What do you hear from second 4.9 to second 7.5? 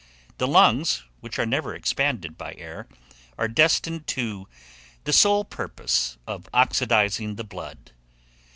the sole purpose of oxidizing the